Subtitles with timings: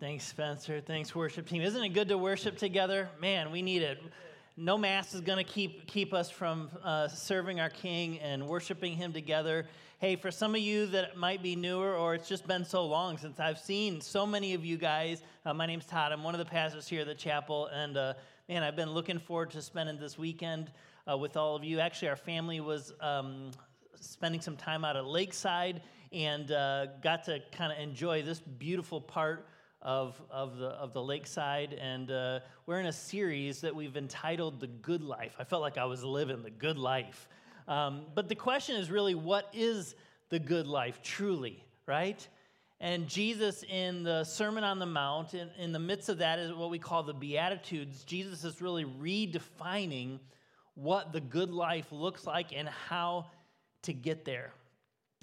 [0.00, 0.80] Thanks, Spencer.
[0.80, 1.60] Thanks, worship team.
[1.60, 3.08] Isn't it good to worship together?
[3.20, 4.00] Man, we need it.
[4.56, 8.92] No mass is going to keep keep us from uh, serving our King and worshiping
[8.92, 9.66] Him together.
[9.98, 13.18] Hey, for some of you that might be newer, or it's just been so long
[13.18, 15.20] since I've seen so many of you guys.
[15.44, 16.12] Uh, my name's Todd.
[16.12, 18.14] I'm one of the pastors here at the chapel, and uh,
[18.48, 20.70] man, I've been looking forward to spending this weekend
[21.10, 21.80] uh, with all of you.
[21.80, 23.50] Actually, our family was um,
[23.96, 29.00] spending some time out at Lakeside and uh, got to kind of enjoy this beautiful
[29.00, 29.48] part
[29.82, 31.72] of, of, the, of the lakeside.
[31.74, 35.34] And uh, we're in a series that we've entitled The Good Life.
[35.38, 37.28] I felt like I was living the good life.
[37.66, 39.94] Um, but the question is really, what is
[40.30, 42.26] the good life truly, right?
[42.80, 46.52] And Jesus, in the Sermon on the Mount, in, in the midst of that is
[46.52, 48.04] what we call the Beatitudes.
[48.04, 50.20] Jesus is really redefining
[50.74, 53.26] what the good life looks like and how
[53.82, 54.52] to get there.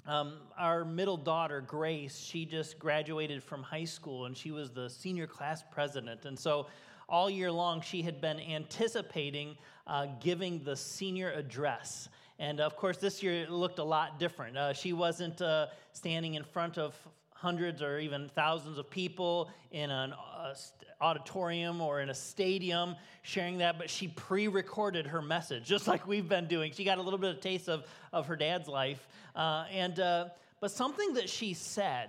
[0.06, 4.88] Um, our middle daughter, Grace, she just graduated from high school and she was the
[4.88, 6.26] senior class president.
[6.26, 6.68] And so
[7.08, 12.08] all year long, she had been anticipating uh, giving the senior address.
[12.38, 14.56] And of course, this year it looked a lot different.
[14.56, 16.94] Uh, she wasn't uh, standing in front of
[17.38, 20.54] hundreds or even thousands of people in an uh,
[21.00, 26.06] auditorium or in a stadium sharing that, but she pre recorded her message, just like
[26.06, 26.72] we've been doing.
[26.72, 29.06] She got a little bit of taste of, of her dad's life.
[29.34, 30.28] Uh, and, uh,
[30.60, 32.08] but something that she said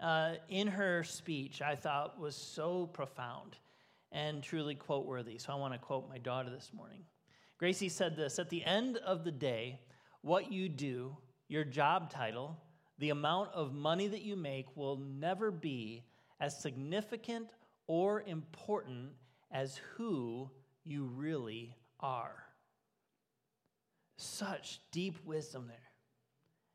[0.00, 3.56] uh, in her speech I thought was so profound
[4.12, 5.38] and truly quote worthy.
[5.38, 7.02] So I want to quote my daughter this morning.
[7.58, 9.80] Gracie said this At the end of the day,
[10.22, 11.16] what you do,
[11.48, 12.56] your job title,
[12.98, 16.04] the amount of money that you make will never be
[16.40, 17.48] as significant
[17.86, 19.10] or important
[19.50, 20.48] as who
[20.84, 22.44] you really are.
[24.16, 25.76] Such deep wisdom there.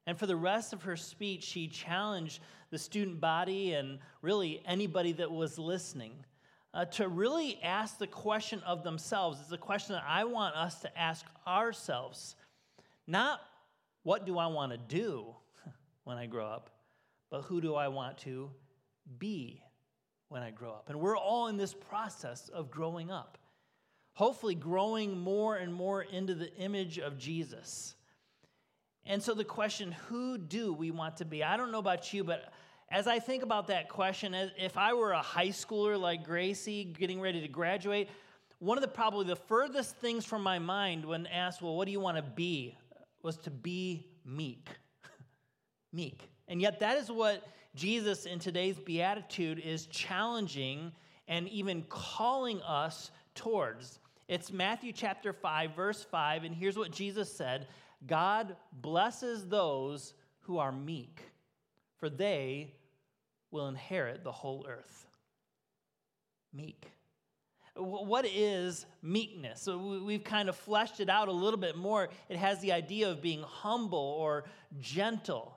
[0.08, 5.12] And for the rest of her speech, she challenged the student body and really anybody
[5.14, 6.14] that was listening
[6.74, 9.40] uh, to really ask the question of themselves.
[9.42, 12.36] It's a question that I want us to ask ourselves.
[13.08, 13.40] Not
[14.04, 15.36] what do I want to do
[16.10, 16.72] when I grow up,
[17.30, 18.50] but who do I want to
[19.20, 19.62] be
[20.30, 20.90] when I grow up.
[20.90, 23.38] And we're all in this process of growing up,
[24.14, 27.94] hopefully, growing more and more into the image of Jesus.
[29.06, 31.44] And so, the question, who do we want to be?
[31.44, 32.52] I don't know about you, but
[32.90, 37.22] as I think about that question, if I were a high schooler like Gracie getting
[37.22, 38.10] ready to graduate,
[38.58, 41.92] one of the probably the furthest things from my mind when asked, well, what do
[41.92, 42.76] you want to be?
[43.22, 44.70] was to be meek.
[45.92, 46.30] Meek.
[46.48, 50.92] And yet, that is what Jesus in today's beatitude is challenging
[51.28, 54.00] and even calling us towards.
[54.28, 57.68] It's Matthew chapter 5, verse 5, and here's what Jesus said
[58.08, 61.22] God blesses those who are meek,
[61.98, 62.74] for they
[63.52, 65.08] will inherit the whole earth.
[66.54, 66.92] Meek.
[67.76, 69.62] What is meekness?
[69.62, 72.10] So we've kind of fleshed it out a little bit more.
[72.28, 74.46] It has the idea of being humble or
[74.80, 75.56] gentle.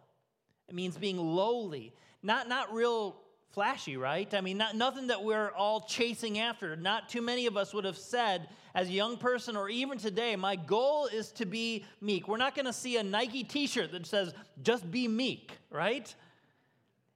[0.69, 1.93] It means being lowly.
[2.23, 3.17] Not, not real
[3.53, 4.33] flashy, right?
[4.33, 6.75] I mean, not, nothing that we're all chasing after.
[6.77, 10.37] Not too many of us would have said, as a young person or even today,
[10.37, 12.29] my goal is to be meek.
[12.29, 16.13] We're not going to see a Nike t shirt that says, just be meek, right?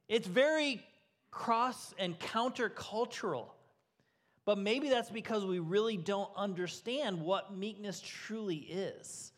[0.08, 0.84] It's very
[1.30, 3.46] cross and countercultural.
[4.44, 9.32] But maybe that's because we really don't understand what meekness truly is.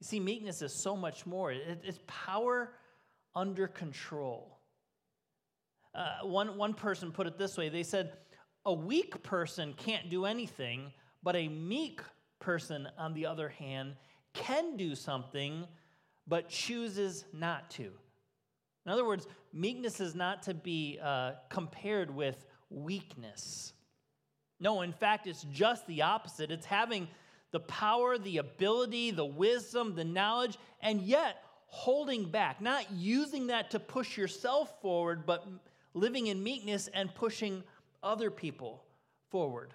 [0.00, 2.72] You see, meekness is so much more, it's power
[3.34, 4.58] under control.
[5.94, 8.12] Uh, one, one person put it this way they said,
[8.64, 12.00] A weak person can't do anything, but a meek
[12.40, 13.94] person, on the other hand,
[14.34, 15.66] can do something,
[16.26, 17.90] but chooses not to.
[18.84, 23.72] In other words, meekness is not to be uh, compared with weakness.
[24.58, 26.50] No, in fact, it's just the opposite.
[26.50, 27.08] It's having
[27.52, 33.70] the power, the ability, the wisdom, the knowledge, and yet holding back, not using that
[33.70, 35.48] to push yourself forward, but
[35.94, 37.64] living in meekness and pushing
[38.02, 38.84] other people
[39.30, 39.72] forward.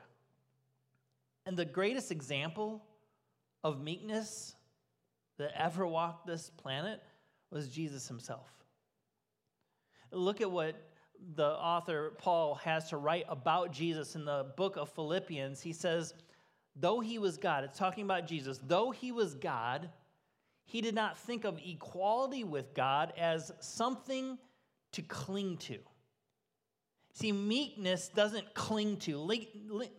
[1.47, 2.83] And the greatest example
[3.63, 4.55] of meekness
[5.39, 7.01] that ever walked this planet
[7.49, 8.47] was Jesus himself.
[10.11, 10.75] Look at what
[11.35, 15.61] the author Paul has to write about Jesus in the book of Philippians.
[15.61, 16.13] He says,
[16.75, 19.89] Though he was God, it's talking about Jesus, though he was God,
[20.67, 24.37] he did not think of equality with God as something
[24.91, 25.79] to cling to.
[27.13, 29.27] See, meekness doesn't cling to,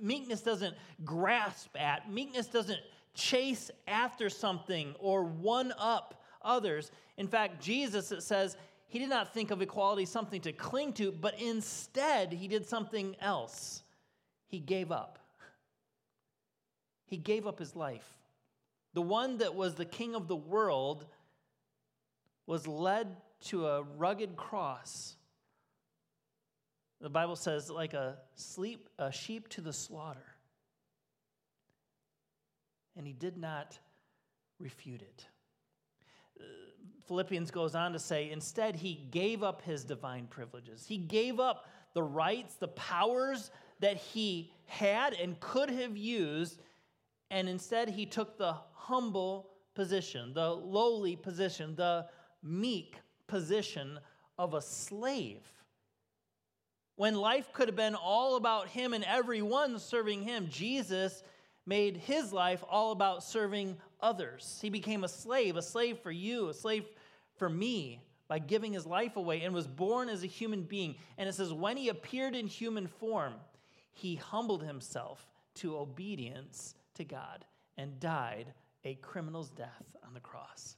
[0.00, 2.78] meekness doesn't grasp at, meekness doesn't
[3.14, 6.92] chase after something or one up others.
[7.16, 8.56] In fact, Jesus, it says,
[8.88, 13.16] he did not think of equality something to cling to, but instead he did something
[13.20, 13.82] else.
[14.46, 15.18] He gave up.
[17.06, 18.17] He gave up his life.
[18.94, 21.06] The one that was the king of the world
[22.46, 25.16] was led to a rugged cross.
[27.00, 30.24] The Bible says, like a, sleep, a sheep to the slaughter.
[32.96, 33.78] And he did not
[34.58, 35.26] refute it.
[37.06, 40.84] Philippians goes on to say, instead, he gave up his divine privileges.
[40.86, 43.50] He gave up the rights, the powers
[43.80, 46.60] that he had and could have used,
[47.30, 52.06] and instead, he took the humble position, the lowly position, the
[52.42, 52.96] meek
[53.26, 53.98] position
[54.38, 55.42] of a slave.
[56.96, 61.22] When life could have been all about him and everyone serving him, Jesus
[61.66, 64.58] made his life all about serving others.
[64.62, 66.86] He became a slave, a slave for you, a slave
[67.36, 70.96] for me by giving his life away and was born as a human being.
[71.18, 73.34] And it says, when he appeared in human form,
[73.92, 75.26] he humbled himself
[75.56, 77.44] to obedience to God
[77.76, 78.52] and died
[78.84, 80.76] a criminal's death on the cross.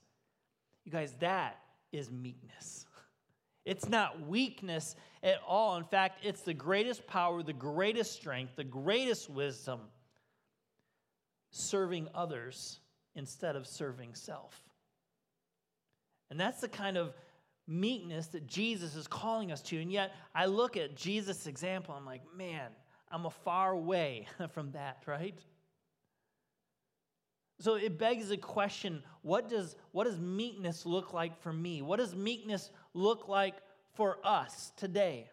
[0.85, 1.59] You guys, that
[1.93, 2.87] is meekness.
[3.67, 5.77] It's not weakness at all.
[5.77, 9.81] In fact, it's the greatest power, the greatest strength, the greatest wisdom,
[11.51, 12.81] serving others
[13.15, 14.59] instead of serving self.
[16.31, 17.15] And that's the kind of
[17.67, 19.81] meekness that Jesus is calling us to.
[19.81, 22.71] And yet, I look at Jesus' example, I'm like, man,
[23.11, 25.39] I'm a far way from that, right?
[27.61, 31.83] So it begs the question what does, what does meekness look like for me?
[31.83, 33.55] What does meekness look like
[33.95, 35.31] for us today?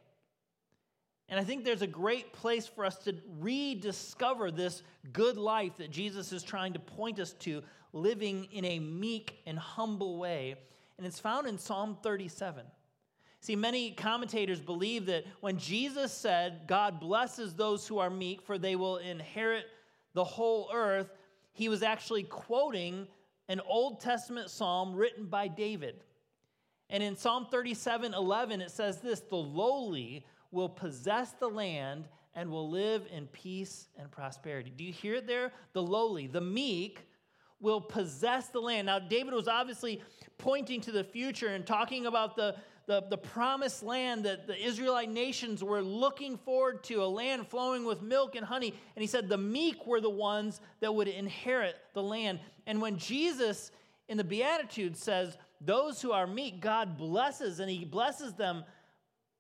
[1.30, 5.90] And I think there's a great place for us to rediscover this good life that
[5.90, 10.58] Jesus is trying to point us to, living in a meek and humble way
[10.98, 12.64] and it's found in Psalm 37.
[13.40, 18.58] See, many commentators believe that when Jesus said, God blesses those who are meek, for
[18.58, 19.66] they will inherit
[20.14, 21.12] the whole earth,
[21.58, 23.08] he was actually quoting
[23.50, 26.04] an Old Testament psalm written by David.
[26.92, 32.52] And in Psalm 37 11, it says this The lowly will possess the land and
[32.52, 34.72] will live in peace and prosperity.
[34.76, 35.52] Do you hear it there?
[35.74, 37.08] The lowly, the meek
[37.60, 38.86] will possess the land.
[38.86, 40.04] Now, David was obviously
[40.38, 42.56] pointing to the future and talking about the,
[42.88, 47.84] the, the, promised land that the Israelite nations were looking forward to, a land flowing
[47.86, 48.70] with milk and honey.
[48.96, 52.40] And he said the meek were the ones that would inherit the land.
[52.66, 53.72] And when Jesus
[54.08, 58.64] in the Beatitudes says, Those who are meek, God blesses, and he blesses them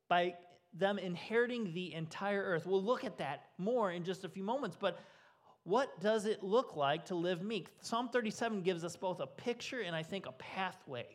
[0.10, 0.36] by
[0.74, 2.66] them inheriting the entire earth.
[2.66, 4.78] We'll look at that more in just a few moments.
[4.80, 5.00] But
[5.64, 7.70] what does it look like to live meek?
[7.82, 11.08] Psalm 37 gives us both a picture and I think a pathway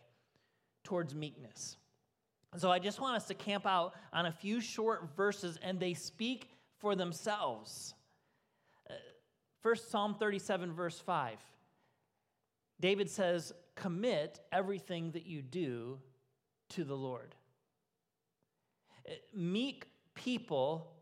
[0.83, 1.77] towards meekness.
[2.57, 5.95] So I just want us to camp out on a few short verses and they
[5.95, 7.95] speak for themselves.
[8.91, 8.95] Uh,
[9.63, 11.39] first, Psalm 37, verse 5.
[12.81, 15.99] David says, Commit everything that you do
[16.71, 17.35] to the Lord.
[19.09, 20.93] Uh, meek people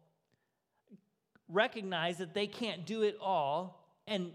[1.48, 4.30] recognize that they can't do it all and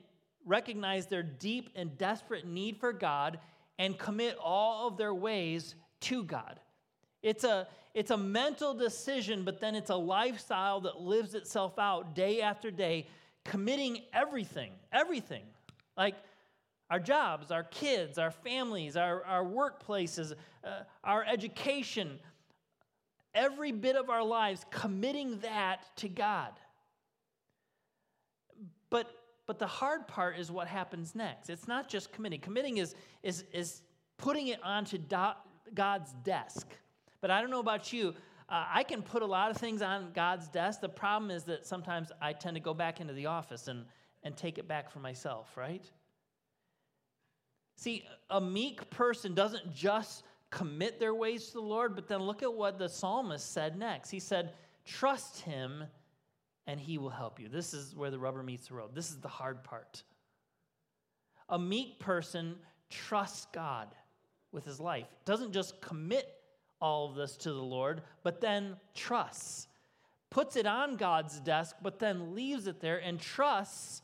[0.46, 3.40] recognize their deep and desperate need for God
[3.80, 6.60] and commit all of their ways to God.
[7.26, 12.14] It's a, it's a mental decision, but then it's a lifestyle that lives itself out
[12.14, 13.08] day after day,
[13.44, 15.42] committing everything, everything.
[15.98, 16.14] Like
[16.92, 20.34] our jobs, our kids, our families, our, our workplaces,
[20.64, 22.20] uh, our education,
[23.34, 26.52] every bit of our lives, committing that to God.
[28.92, 29.10] But,
[29.48, 31.50] but the hard part is what happens next.
[31.50, 32.40] It's not just committing.
[32.40, 33.82] Committing is, is, is
[34.18, 35.32] putting it onto do,
[35.74, 36.68] God's desk.
[37.26, 38.14] But I don't know about you.
[38.50, 40.80] Uh, I can put a lot of things on God's desk.
[40.80, 43.86] The problem is that sometimes I tend to go back into the office and,
[44.22, 45.84] and take it back for myself, right?
[47.78, 52.44] See, a meek person doesn't just commit their ways to the Lord, but then look
[52.44, 54.12] at what the psalmist said next.
[54.12, 54.54] He said,
[54.86, 55.86] Trust him
[56.68, 57.50] and he will help you.
[57.50, 58.94] This is where the rubber meets the road.
[58.94, 60.04] This is the hard part.
[61.50, 62.58] A meek person
[62.92, 63.96] trusts God
[64.52, 66.32] with his life, doesn't just commit
[66.82, 69.68] all of this to the Lord, but then trusts.
[70.30, 74.02] Puts it on God's desk, but then leaves it there and trusts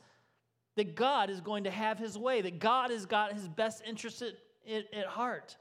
[0.76, 4.22] that God is going to have his way, that God has got his best interest
[4.22, 4.34] at,
[4.70, 5.56] at, at heart.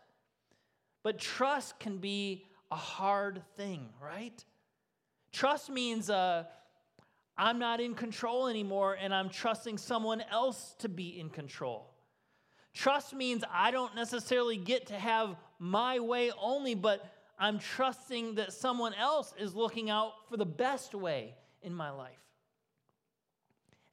[1.04, 4.44] But trust can be a hard thing, right?
[5.34, 6.46] Trust means uh,
[7.38, 11.91] I'm not in control anymore and I'm trusting someone else to be in control.
[12.74, 17.06] Trust means I don't necessarily get to have my way only, but
[17.38, 22.12] I'm trusting that someone else is looking out for the best way in my life.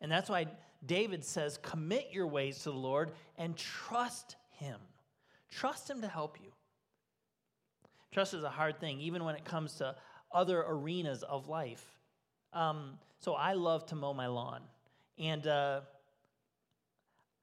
[0.01, 0.47] And that's why
[0.85, 4.79] David says, Commit your ways to the Lord and trust Him.
[5.51, 6.51] Trust Him to help you.
[8.13, 9.97] Trust is a hard thing, even when it comes to
[10.33, 11.85] other arenas of life.
[12.53, 14.61] Um, so I love to mow my lawn.
[15.19, 15.81] And uh,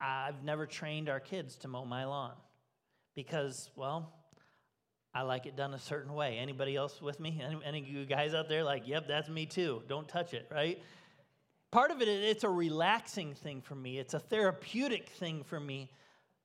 [0.06, 2.34] I've never trained our kids to mow my lawn
[3.16, 4.14] because, well,
[5.16, 6.38] I like it done a certain way.
[6.38, 7.42] Anybody else with me?
[7.44, 9.82] Any, any of you guys out there like, yep, that's me too.
[9.88, 10.80] Don't touch it, right?
[11.72, 13.98] Part of it, it's a relaxing thing for me.
[13.98, 15.90] It's a therapeutic thing for me.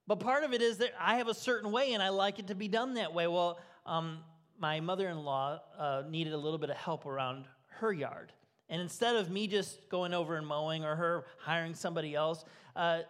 [0.06, 2.46] But part of it is that I have a certain way and I like it
[2.46, 3.26] to be done that way.
[3.26, 4.20] Well, um,
[4.58, 7.44] my mother in law uh, needed a little bit of help around
[7.80, 8.32] her yard.
[8.70, 13.00] And instead of me just going over and mowing or her hiring somebody else, uh,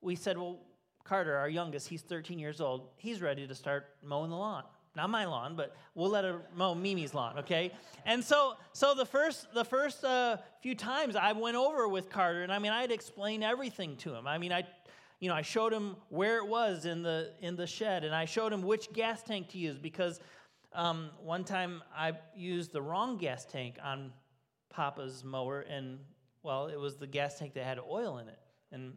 [0.00, 0.60] we said, well,
[1.04, 4.64] Carter, our youngest, he's 13 years old, he's ready to start mowing the lawn.
[4.94, 7.72] Not my lawn, but we'll let her mow Mimi's lawn, okay?
[8.04, 12.42] And so, so the first, the first uh, few times I went over with Carter,
[12.42, 14.26] and I mean, I had explained everything to him.
[14.26, 14.64] I mean, I,
[15.20, 18.24] you know, I showed him where it was in the in the shed, and I
[18.24, 20.20] showed him which gas tank to use because
[20.72, 24.12] um, one time I used the wrong gas tank on
[24.70, 25.98] Papa's mower, and
[26.42, 28.38] well, it was the gas tank that had oil in it,
[28.72, 28.94] and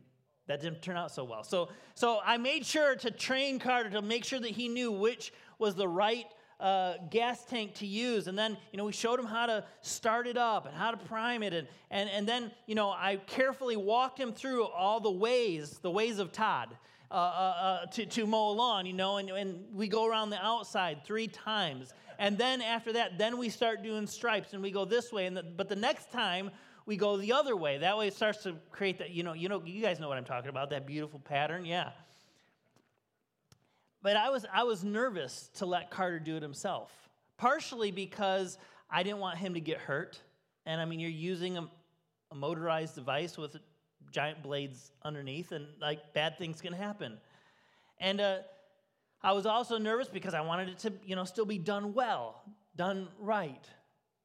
[0.52, 1.44] that didn't turn out so well.
[1.44, 5.32] So, so I made sure to train Carter to make sure that he knew which
[5.60, 6.26] was the right
[6.60, 8.28] uh, gas tank to use.
[8.28, 10.98] And then, you know, we showed him how to start it up and how to
[10.98, 11.54] prime it.
[11.54, 15.92] And, and, and then, you know, I carefully walked him through all the ways, the
[15.92, 16.76] ways of Todd.
[17.10, 20.30] Uh, uh, uh, to, to mow a lawn, you know, and, and we go around
[20.30, 21.94] the outside three times.
[22.20, 25.26] And then after that, then we start doing stripes and we go this way.
[25.26, 26.52] And the, but the next time,
[26.86, 27.78] we go the other way.
[27.80, 30.18] That way it starts to create that, you know, you know, you guys know what
[30.18, 31.66] I'm talking about, that beautiful pattern.
[31.66, 31.92] Yeah.
[34.02, 36.92] But I was I was nervous to let Carter do it himself.
[37.38, 38.58] Partially because
[38.90, 40.20] I didn't want him to get hurt.
[40.66, 41.68] And I mean, you're using a,
[42.32, 43.58] a motorized device with
[44.12, 47.18] giant blades underneath, and like bad things can happen.
[48.00, 48.38] And uh,
[49.24, 52.42] I was also nervous because I wanted it to, you know, still be done well,
[52.76, 53.64] done right.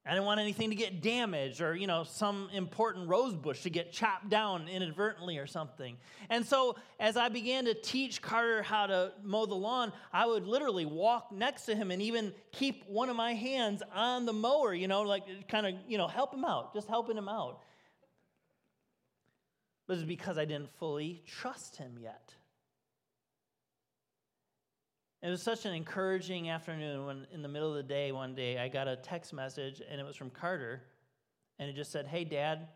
[0.06, 3.70] I didn't want anything to get damaged or, you know, some important rose bush to
[3.70, 5.96] get chopped down inadvertently or something.
[6.30, 10.46] And so as I began to teach Carter how to mow the lawn, I would
[10.46, 14.72] literally walk next to him and even keep one of my hands on the mower,
[14.72, 17.62] you know, like kind of, you know, help him out, just helping him out.
[19.88, 22.32] But it's because I didn't fully trust him yet.
[25.23, 28.58] It was such an encouraging afternoon when, in the middle of the day, one day,
[28.58, 30.82] I got a text message and it was from Carter.
[31.58, 32.68] And it just said, Hey, Dad,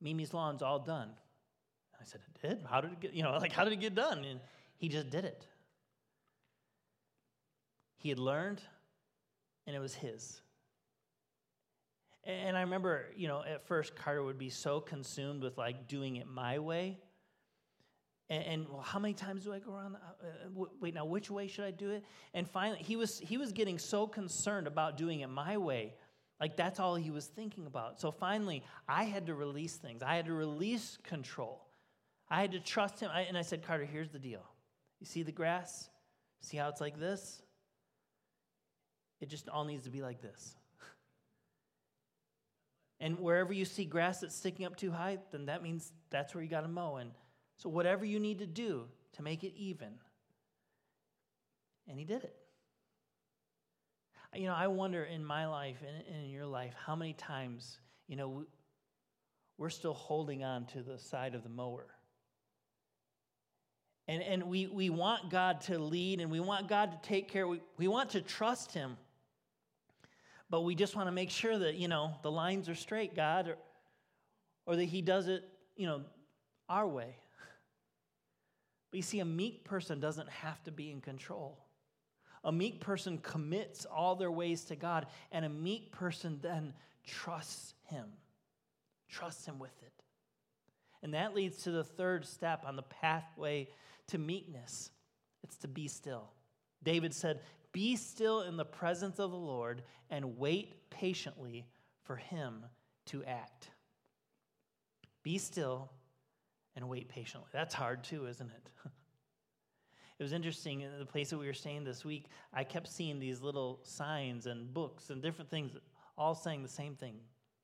[0.00, 1.08] Mimi's lawn's all done.
[1.08, 2.66] And I said, It did?
[2.68, 4.24] How did it get, you know, like, how did it get done?
[4.24, 4.40] And
[4.76, 5.46] he just did it.
[7.98, 8.62] He had learned,
[9.66, 10.40] and it was his.
[12.24, 16.16] And I remember, you know, at first Carter would be so consumed with like doing
[16.16, 16.98] it my way
[18.28, 19.96] and, and, well, how many times do I go around?
[19.96, 22.04] Uh, uh wait, now which way should I do it?
[22.34, 25.94] And finally, he was he was getting so concerned about doing it my way,
[26.40, 28.00] like that's all he was thinking about.
[28.00, 30.02] So finally, I had to release things.
[30.02, 31.66] I had to release control.
[32.28, 33.10] I had to trust him.
[33.12, 34.42] I, and I said, Carter, here's the deal.
[35.00, 35.88] You see the grass?
[36.42, 37.42] See how it's like this?
[39.20, 40.54] It just all needs to be like this.
[43.00, 46.42] and wherever you see grass that's sticking up too high, then that means that's where
[46.44, 46.96] you got to mow.
[46.96, 47.12] And
[47.56, 48.84] so, whatever you need to do
[49.14, 49.88] to make it even.
[51.88, 52.36] And he did it.
[54.34, 58.16] You know, I wonder in my life and in your life how many times, you
[58.16, 58.44] know,
[59.56, 61.86] we're still holding on to the side of the mower.
[64.08, 67.48] And, and we, we want God to lead and we want God to take care.
[67.48, 68.96] We, we want to trust Him.
[70.48, 73.48] But we just want to make sure that, you know, the lines are straight, God,
[73.48, 73.56] or,
[74.66, 75.42] or that He does it,
[75.76, 76.02] you know,
[76.68, 77.16] our way.
[78.96, 81.58] But you see, a meek person doesn't have to be in control.
[82.44, 86.72] A meek person commits all their ways to God, and a meek person then
[87.06, 88.06] trusts Him,
[89.10, 89.92] trusts Him with it.
[91.02, 93.68] And that leads to the third step on the pathway
[94.06, 94.88] to meekness
[95.42, 96.30] it's to be still.
[96.82, 97.40] David said,
[97.72, 101.66] Be still in the presence of the Lord and wait patiently
[102.04, 102.64] for Him
[103.08, 103.68] to act.
[105.22, 105.90] Be still
[106.76, 107.48] and wait patiently.
[107.52, 108.70] That's hard too, isn't it?
[110.18, 113.18] it was interesting in the place that we were staying this week, I kept seeing
[113.18, 115.76] these little signs and books and different things
[116.18, 117.16] all saying the same thing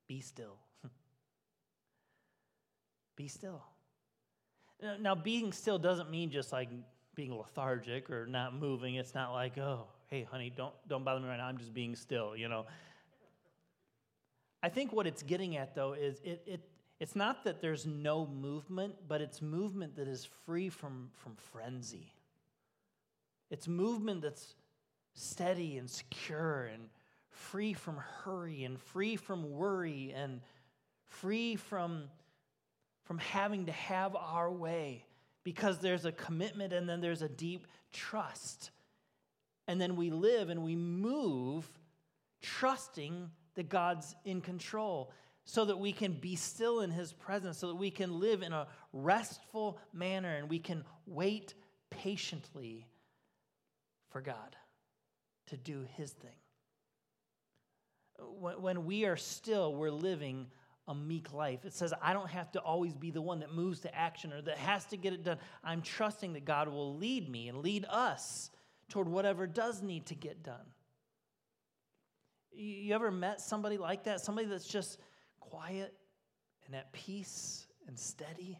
[0.07, 0.57] be still.
[3.15, 3.63] be still.
[4.99, 6.69] Now, being still doesn't mean just like
[7.15, 8.95] being lethargic or not moving.
[8.95, 11.45] It's not like, oh, hey, honey, don't, don't bother me right now.
[11.45, 12.65] I'm just being still, you know.
[14.61, 16.61] I think what it's getting at, though, is it, it,
[16.99, 22.13] it's not that there's no movement, but it's movement that is free from, from frenzy.
[23.49, 24.55] It's movement that's
[25.13, 26.89] steady and secure and
[27.29, 30.41] free from hurry and free from worry and
[31.05, 32.05] free from,
[33.03, 35.05] from having to have our way
[35.43, 38.71] because there's a commitment and then there's a deep trust.
[39.67, 41.69] And then we live and we move
[42.41, 45.11] trusting that God's in control
[45.45, 48.53] so that we can be still in His presence, so that we can live in
[48.53, 51.53] a restful manner and we can wait
[51.89, 52.87] patiently
[54.09, 54.55] for God
[55.47, 56.31] to do His thing.
[58.39, 60.47] When we are still, we're living
[60.87, 61.65] a meek life.
[61.65, 64.41] It says, I don't have to always be the one that moves to action or
[64.41, 65.37] that has to get it done.
[65.63, 68.49] I'm trusting that God will lead me and lead us
[68.89, 70.65] toward whatever does need to get done.
[72.51, 74.21] You ever met somebody like that?
[74.21, 74.99] Somebody that's just
[75.49, 75.93] quiet
[76.65, 78.59] and at peace and steady?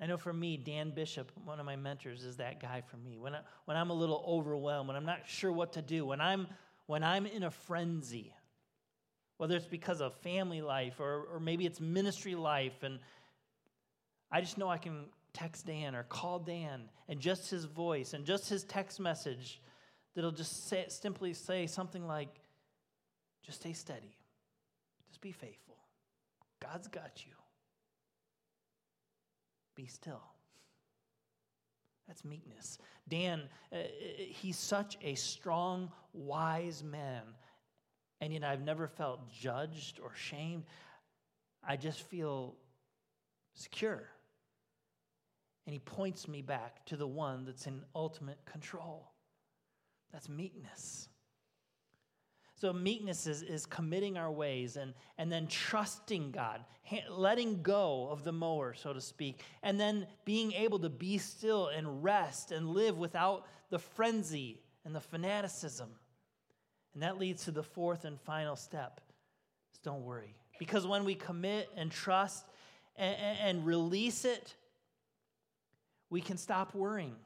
[0.00, 3.18] I know for me, Dan Bishop, one of my mentors, is that guy for me.
[3.18, 6.20] When, I, when I'm a little overwhelmed, when I'm not sure what to do, when
[6.20, 6.48] I'm,
[6.86, 8.34] when I'm in a frenzy,
[9.38, 12.98] whether it's because of family life or, or maybe it's ministry life, and
[14.30, 18.24] I just know I can text Dan or call Dan and just his voice and
[18.24, 19.62] just his text message
[20.14, 22.40] that'll just say, simply say something like,
[23.42, 24.16] just stay steady,
[25.08, 25.76] just be faithful.
[26.60, 27.32] God's got you.
[29.74, 30.22] Be still.
[32.06, 32.78] That's meekness.
[33.08, 33.78] Dan, uh,
[34.16, 37.22] he's such a strong, wise man,
[38.20, 40.64] and yet I've never felt judged or shamed.
[41.66, 42.54] I just feel
[43.54, 44.08] secure.
[45.66, 49.10] And he points me back to the one that's in ultimate control.
[50.12, 51.08] That's meekness.
[52.58, 56.64] So, meekness is, is committing our ways and, and then trusting God,
[57.10, 61.68] letting go of the mower, so to speak, and then being able to be still
[61.68, 65.90] and rest and live without the frenzy and the fanaticism.
[66.94, 69.02] And that leads to the fourth and final step
[69.70, 70.34] is don't worry.
[70.58, 72.46] Because when we commit and trust
[72.96, 74.54] and, and release it,
[76.08, 77.16] we can stop worrying.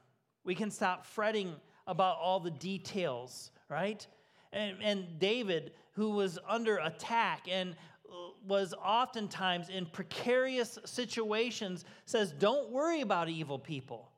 [0.43, 1.55] We can stop fretting
[1.87, 4.05] about all the details, right?
[4.53, 7.75] And, and David, who was under attack and
[8.09, 8.13] uh,
[8.45, 14.11] was oftentimes in precarious situations, says, Don't worry about evil people.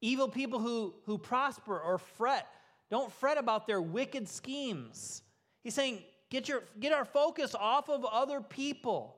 [0.00, 2.46] Evil people who, who prosper or fret,
[2.90, 5.22] don't fret about their wicked schemes.
[5.62, 9.16] He's saying, get, your, get our focus off of other people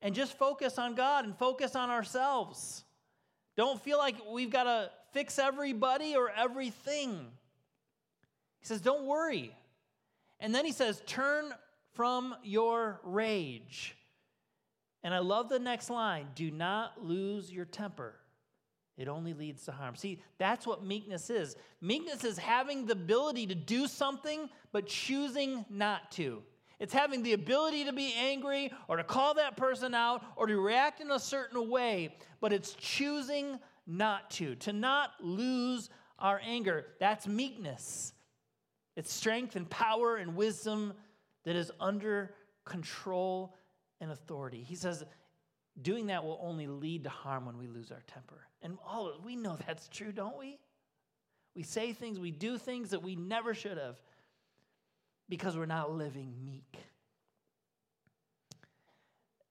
[0.00, 2.84] and just focus on God and focus on ourselves.
[3.56, 7.26] Don't feel like we've got to fix everybody or everything.
[8.60, 9.54] He says, Don't worry.
[10.40, 11.52] And then he says, Turn
[11.94, 13.96] from your rage.
[15.02, 18.14] And I love the next line do not lose your temper.
[18.96, 19.94] It only leads to harm.
[19.94, 21.54] See, that's what meekness is.
[21.80, 26.42] Meekness is having the ability to do something, but choosing not to.
[26.80, 30.60] It's having the ability to be angry or to call that person out or to
[30.60, 36.86] react in a certain way, but it's choosing not to, to not lose our anger.
[36.98, 38.12] That's meekness.
[38.98, 40.92] It's strength and power and wisdom
[41.44, 42.34] that is under
[42.64, 43.54] control
[44.00, 44.64] and authority.
[44.66, 45.04] He says,
[45.80, 48.48] doing that will only lead to harm when we lose our temper.
[48.60, 50.58] And all we know that's true, don't we?
[51.54, 54.02] We say things, we do things that we never should have
[55.28, 56.76] because we're not living meek.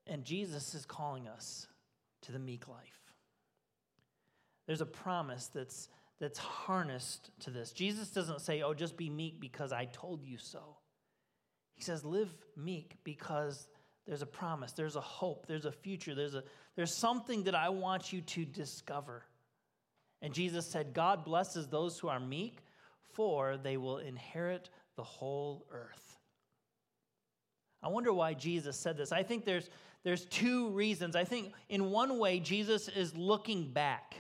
[0.08, 1.68] And Jesus is calling us
[2.24, 3.00] to the meek life.
[4.66, 5.88] There's a promise that's,
[6.20, 7.72] that's harnessed to this.
[7.72, 10.78] Jesus doesn't say, oh, just be meek because I told you so.
[11.74, 13.68] He says, live meek because
[14.08, 16.44] there's a promise, there's a hope, there's a future, there's, a,
[16.76, 19.26] there's something that I want you to discover.
[20.22, 22.60] And Jesus said, God blesses those who are meek,
[23.14, 26.18] for they will inherit the whole earth.
[27.84, 29.12] I wonder why Jesus said this.
[29.12, 29.70] I think there's,
[30.04, 31.16] there's two reasons.
[31.16, 34.16] I think in one way, Jesus is looking back.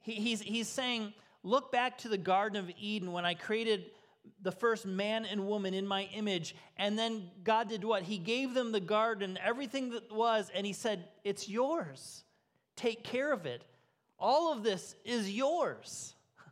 [0.00, 3.86] He, he's, he's saying, Look back to the Garden of Eden when I created
[4.42, 6.54] the first man and woman in my image.
[6.76, 8.02] And then God did what?
[8.02, 12.24] He gave them the garden, everything that was, and He said, It's yours.
[12.76, 13.64] Take care of it.
[14.18, 16.14] All of this is yours.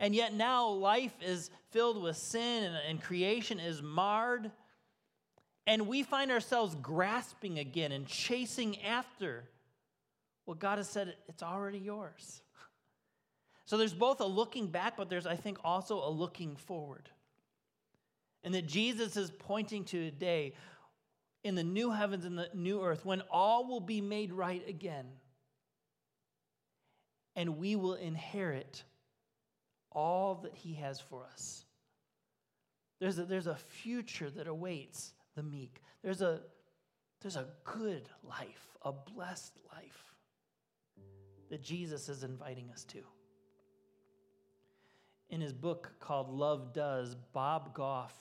[0.00, 4.52] And yet now life is filled with sin and, and creation is marred.
[5.66, 9.48] And we find ourselves grasping again and chasing after
[10.48, 12.40] what God has said, it's already yours.
[13.66, 17.10] So there's both a looking back, but there's, I think, also a looking forward.
[18.42, 20.54] And that Jesus is pointing to a day
[21.44, 25.04] in the new heavens and the new earth when all will be made right again.
[27.36, 28.84] And we will inherit
[29.92, 31.66] all that He has for us.
[33.00, 35.82] There's a, there's a future that awaits the meek.
[36.02, 36.40] There's a,
[37.20, 40.07] there's a good life, a blessed life
[41.50, 42.98] that Jesus is inviting us to.
[45.30, 48.14] In his book called Love Does, Bob Goff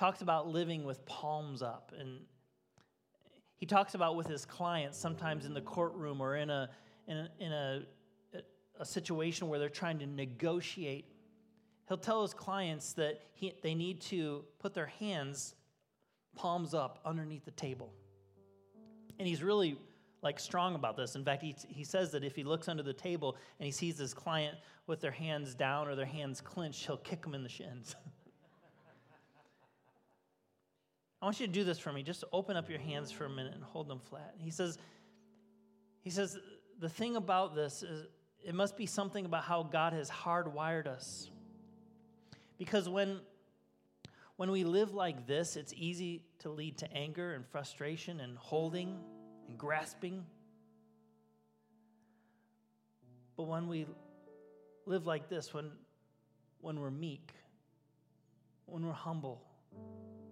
[0.00, 1.92] talks about living with palms up.
[1.98, 2.20] And
[3.56, 6.70] he talks about with his clients, sometimes in the courtroom or in a,
[7.06, 7.82] in a, in a,
[8.78, 11.04] a situation where they're trying to negotiate.
[11.86, 15.54] He'll tell his clients that he, they need to put their hands
[16.34, 17.92] palms up underneath the table.
[19.18, 19.76] And he's really
[20.22, 21.16] like strong about this.
[21.16, 23.98] In fact, he, he says that if he looks under the table and he sees
[23.98, 27.48] his client with their hands down or their hands clenched, he'll kick them in the
[27.48, 27.96] shins.
[31.22, 32.02] I want you to do this for me.
[32.02, 34.34] Just open up your hands for a minute and hold them flat.
[34.38, 34.78] He says,
[36.00, 36.38] he says,
[36.78, 38.06] the thing about this is
[38.42, 41.30] it must be something about how God has hardwired us.
[42.58, 43.20] Because when
[44.36, 48.98] when we live like this, it's easy to lead to anger and frustration and holding
[49.50, 50.24] and grasping.
[53.36, 53.86] But when we
[54.86, 55.72] live like this, when,
[56.60, 57.32] when we're meek,
[58.66, 59.42] when we're humble,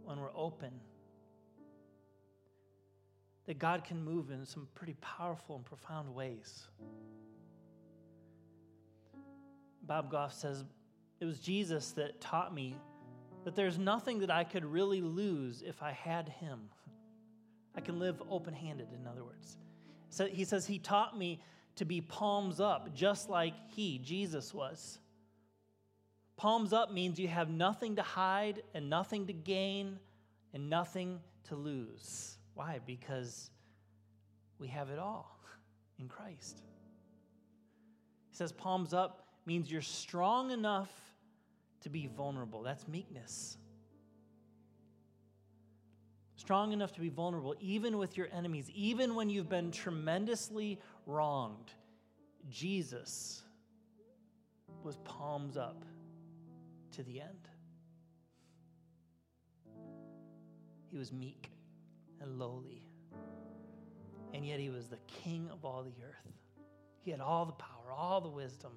[0.04, 0.70] when we're open,
[3.46, 6.68] that God can move in some pretty powerful and profound ways.
[9.83, 10.64] Bob Goff says,
[11.18, 12.76] It was Jesus that taught me
[13.44, 16.61] that there's nothing that I could really lose if I had him.
[17.74, 19.57] I can live open handed, in other words.
[20.11, 21.40] So he says, He taught me
[21.76, 24.98] to be palms up, just like He, Jesus, was.
[26.37, 29.98] Palms up means you have nothing to hide and nothing to gain
[30.54, 32.37] and nothing to lose.
[32.54, 32.81] Why?
[32.87, 33.50] Because
[34.59, 35.38] we have it all
[35.98, 36.61] in Christ.
[38.31, 40.92] He says, palms up means you're strong enough
[41.81, 42.62] to be vulnerable.
[42.62, 43.57] That's meekness.
[46.48, 51.74] Strong enough to be vulnerable, even with your enemies, even when you've been tremendously wronged.
[52.48, 53.42] Jesus
[54.82, 55.84] was palms up
[56.92, 57.50] to the end.
[60.90, 61.50] He was meek
[62.22, 62.88] and lowly.
[64.32, 66.32] And yet he was the king of all the earth.
[67.02, 68.72] He had all the power, all the wisdom.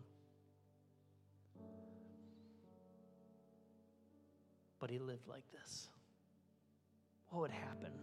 [4.81, 5.87] but he lived like this.
[7.31, 7.93] What would happen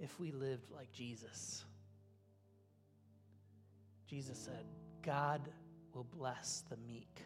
[0.00, 1.64] if we lived like Jesus?
[4.08, 4.64] Jesus said,
[5.02, 5.40] God
[5.94, 7.22] will bless the meek,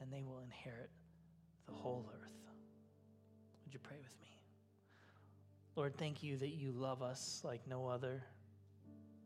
[0.00, 0.90] and they will inherit
[1.66, 2.36] the whole earth.
[3.64, 4.38] Would you pray with me?
[5.74, 8.22] Lord, thank you that you love us like no other.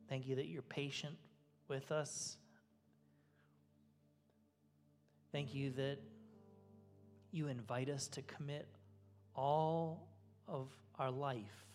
[0.08, 1.16] Thank you that you're patient
[1.68, 2.38] with us.
[5.30, 5.98] Thank you that
[7.32, 8.66] you invite us to commit
[9.34, 10.08] all
[10.46, 11.66] of our life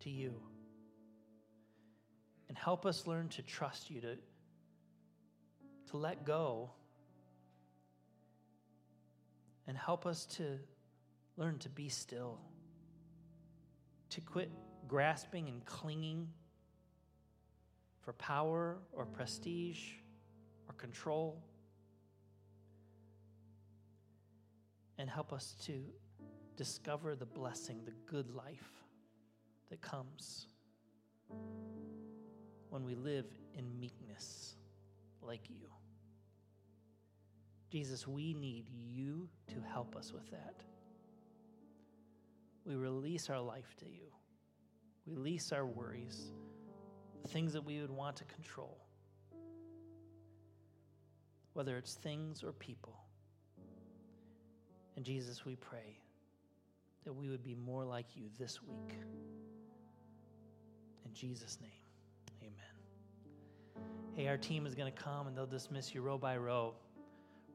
[0.00, 0.34] to you.
[2.48, 4.16] And help us learn to trust you, to,
[5.90, 6.70] to let go,
[9.66, 10.58] and help us to
[11.36, 12.38] learn to be still,
[14.10, 14.50] to quit
[14.86, 16.28] grasping and clinging
[18.02, 19.80] for power or prestige
[20.68, 21.42] or control.
[24.98, 25.72] and help us to
[26.56, 28.70] discover the blessing, the good life
[29.70, 30.48] that comes
[32.70, 34.56] when we live in meekness
[35.22, 35.68] like you.
[37.70, 40.62] Jesus, we need you to help us with that.
[42.64, 44.08] We release our life to you.
[45.06, 46.32] We release our worries,
[47.22, 48.78] the things that we would want to control,
[51.52, 52.96] whether it's things or people.
[54.96, 56.00] And Jesus, we pray
[57.06, 58.98] that we would be more like you this week.
[61.04, 61.70] In Jesus' name,
[62.42, 63.84] amen.
[64.14, 66.74] Hey, our team is going to come and they'll dismiss you row by row.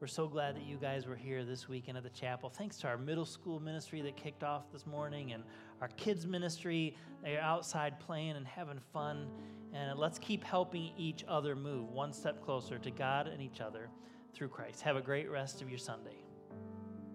[0.00, 2.48] We're so glad that you guys were here this weekend at the chapel.
[2.48, 5.44] Thanks to our middle school ministry that kicked off this morning and
[5.82, 6.96] our kids' ministry.
[7.22, 9.28] They're outside playing and having fun.
[9.74, 13.90] And let's keep helping each other move one step closer to God and each other
[14.32, 14.80] through Christ.
[14.80, 16.21] Have a great rest of your Sunday.